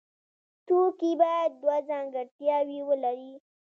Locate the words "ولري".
2.89-3.33